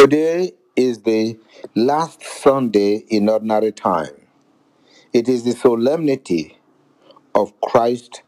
[0.00, 1.38] Today is the
[1.74, 4.14] last Sunday in ordinary time.
[5.12, 6.56] It is the solemnity
[7.34, 8.22] of Christ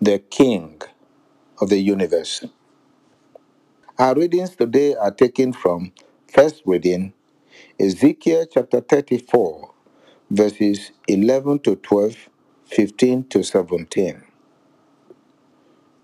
[0.00, 0.80] the King
[1.60, 2.46] of the universe.
[3.98, 5.92] Our readings today are taken from
[6.32, 7.12] first reading
[7.78, 9.74] Ezekiel chapter 34,
[10.30, 12.30] verses 11 to 12,
[12.64, 14.22] 15 to 17.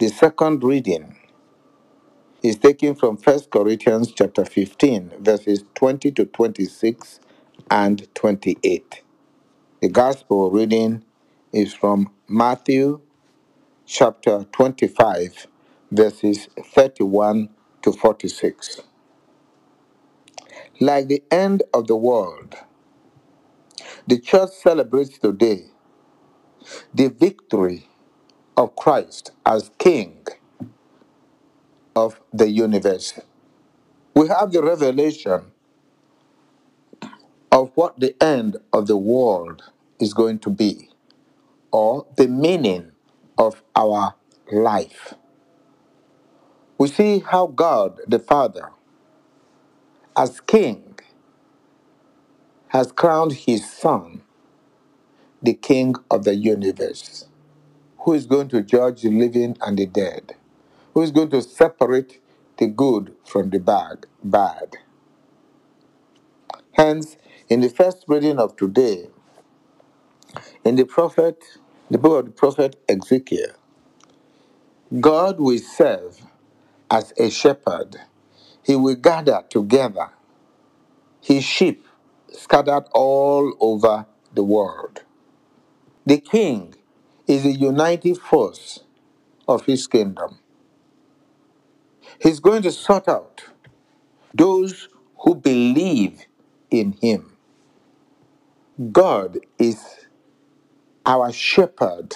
[0.00, 1.16] The second reading
[2.44, 7.20] is taken from 1 Corinthians chapter 15, verses 20 to 26
[7.70, 9.02] and 28.
[9.82, 11.04] The gospel reading
[11.52, 13.00] is from Matthew
[13.86, 15.46] chapter 25,
[15.92, 17.50] verses 31
[17.82, 18.82] to 46.
[20.80, 22.56] Like the end of the world,
[24.06, 25.66] the church celebrates today
[26.94, 27.88] the victory
[28.56, 30.26] of Christ as King
[31.96, 33.18] of the universe.
[34.14, 35.52] We have the revelation
[37.52, 39.62] of what the end of the world
[40.00, 40.90] is going to be,
[41.72, 42.92] or the meaning
[43.38, 44.14] of our
[44.52, 45.14] life.
[46.78, 48.70] We see how God the Father,
[50.16, 50.98] as King,
[52.68, 54.22] has crowned his Son,
[55.42, 57.26] the King of the universe,
[58.00, 60.36] who is going to judge the living and the dead,
[60.94, 62.20] who is going to separate
[62.58, 64.06] the good from the bad.
[64.24, 64.78] bad.
[66.72, 67.18] Hence,
[67.48, 69.08] in the first reading of today,
[70.64, 71.44] in the prophet,
[71.90, 73.52] the book of the prophet Ezekiel,
[75.00, 76.20] God will serve
[76.90, 77.96] as a shepherd.
[78.64, 80.10] He will gather together
[81.22, 81.86] his sheep
[82.32, 85.02] scattered all over the world.
[86.06, 86.74] The king
[87.28, 88.80] is the united force
[89.48, 90.38] of his kingdom.
[92.20, 93.44] He's going to sort out
[94.34, 94.88] those
[95.20, 96.26] who believe
[96.70, 97.36] in him.
[98.92, 99.84] God is
[101.06, 102.14] our shepherd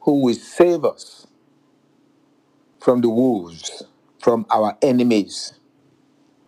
[0.00, 1.26] who will save us
[2.80, 3.84] from the wolves,
[4.20, 5.54] from our enemies.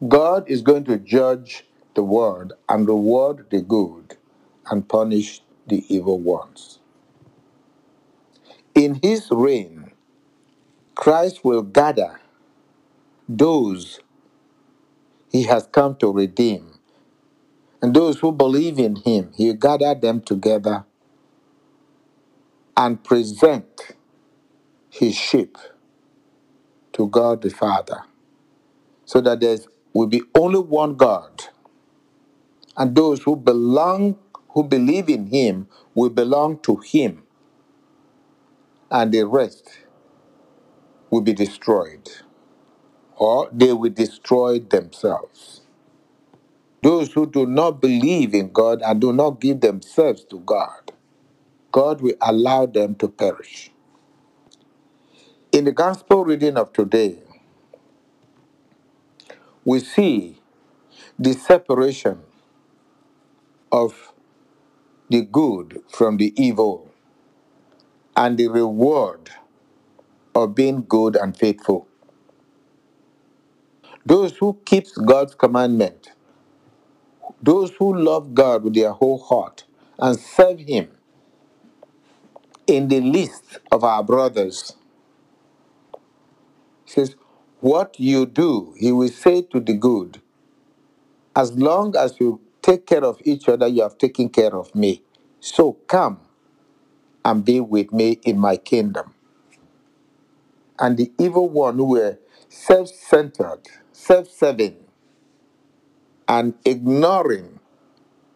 [0.08, 4.16] God is going to judge the world and reward the good
[4.70, 6.78] and punish the evil ones.
[8.74, 9.89] In his reign,
[11.00, 12.20] Christ will gather
[13.26, 14.00] those
[15.32, 16.78] he has come to redeem.
[17.80, 20.84] And those who believe in him, he will gather them together
[22.76, 23.96] and present
[24.90, 25.56] his sheep
[26.92, 28.02] to God the Father.
[29.06, 29.56] So that there
[29.94, 31.44] will be only one God.
[32.76, 34.18] And those who belong,
[34.50, 37.22] who believe in him, will belong to him.
[38.90, 39.70] And the rest
[41.10, 42.09] will be destroyed.
[43.16, 45.62] Or they will destroy themselves.
[46.82, 50.93] Those who do not believe in God and do not give themselves to God,
[51.72, 53.71] God will allow them to perish.
[55.53, 57.19] In the gospel reading of today,
[59.65, 60.41] we see
[61.19, 62.21] the separation
[63.72, 64.12] of
[65.10, 66.91] the good from the evil
[68.16, 69.31] and the reward
[70.34, 71.88] of being good and faithful.
[74.06, 76.10] Those who keeps God's commandment,
[77.42, 79.64] those who love God with their whole heart
[79.98, 80.91] and serve him
[82.66, 84.74] in the list of our brothers.
[86.86, 87.16] He says,
[87.60, 90.22] What you do, he will say to the good,
[91.36, 95.02] as long as you take care of each other, you have taken care of me.
[95.41, 96.20] So come
[97.24, 99.14] and be with me in my kingdom.
[100.80, 102.18] And the evil one who were
[102.48, 104.76] self centered, self serving,
[106.28, 107.60] and ignoring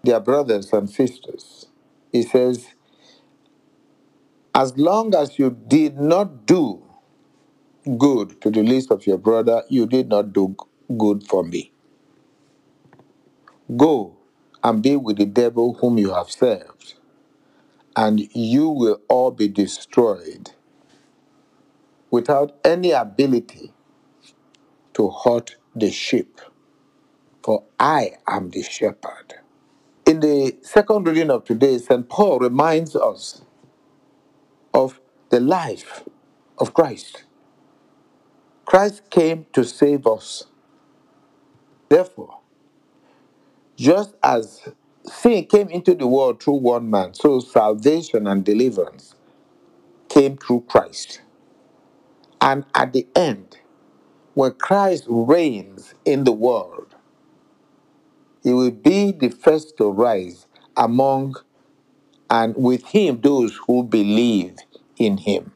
[0.05, 1.66] their brothers and sisters,
[2.12, 2.69] he says,
[4.55, 6.82] as long as you did not do
[7.99, 10.56] good to the least of your brother, you did not do
[10.99, 11.73] good for me.
[13.76, 14.17] Go
[14.62, 16.94] and be with the devil whom you have served,
[17.96, 20.52] and you will all be destroyed
[22.14, 23.72] without any ability
[24.94, 26.40] to hurt the sheep.
[27.43, 29.34] For I am the shepherd.
[30.06, 32.08] In the second reading of today, St.
[32.08, 33.43] Paul reminds us
[34.72, 35.00] of
[35.31, 36.05] the life
[36.58, 37.25] of Christ.
[38.64, 40.44] Christ came to save us.
[41.88, 42.38] Therefore,
[43.76, 44.69] just as
[45.05, 49.17] sin came into the world through one man, so salvation and deliverance
[50.08, 51.22] came through Christ.
[52.44, 53.58] And at the end,
[54.35, 56.94] when Christ reigns in the world,
[58.43, 60.46] he will be the first to rise
[60.76, 61.37] among
[62.31, 64.56] and with him those who believe
[64.99, 65.52] in him.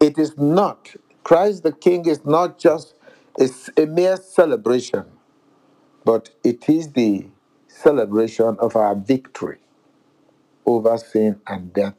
[0.00, 0.94] It is not,
[1.24, 2.94] Christ the King is not just
[3.40, 5.04] a, a mere celebration,
[6.04, 7.26] but it is the
[7.68, 9.58] celebration of our victory
[10.66, 11.96] over sin and death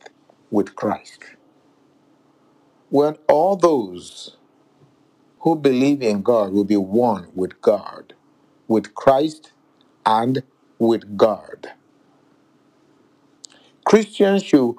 [0.52, 1.20] with Christ.
[2.94, 4.38] When all those
[5.40, 8.14] who believe in God will be one with God,
[8.68, 9.52] with Christ,
[10.06, 10.44] and
[10.78, 11.72] with God.
[13.84, 14.76] Christians should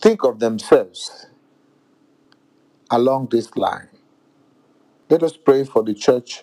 [0.00, 1.26] think of themselves
[2.90, 3.90] along this line.
[5.08, 6.42] Let us pray for the church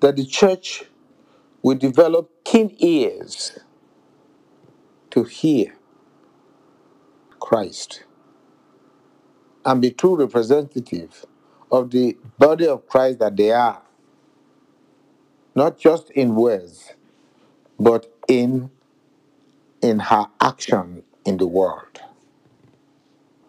[0.00, 0.86] that the church
[1.62, 3.60] will develop keen ears
[5.10, 5.76] to hear
[7.38, 8.02] Christ
[9.64, 11.24] and be true representative
[11.70, 13.82] of the body of Christ that they are,
[15.54, 16.92] not just in words,
[17.78, 18.70] but in
[19.82, 22.00] in her action in the world.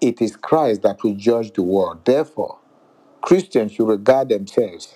[0.01, 2.05] It is Christ that will judge the world.
[2.05, 2.59] Therefore,
[3.21, 4.95] Christians should regard themselves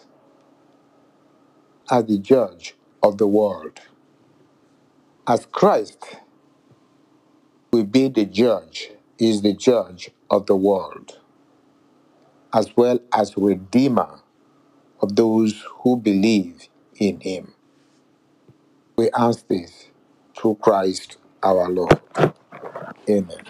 [1.91, 3.79] as the judge of the world.
[5.27, 6.17] As Christ
[7.71, 11.19] will be the judge, is the judge of the world,
[12.53, 14.21] as well as redeemer
[15.01, 17.53] of those who believe in him.
[18.97, 19.89] We ask this
[20.37, 21.99] through Christ our Lord.
[23.09, 23.48] Amen.